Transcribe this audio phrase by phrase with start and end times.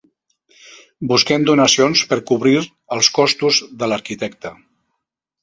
[1.11, 2.55] Busquem donacions per cobrir
[2.97, 4.55] els costos de l'arquitecte.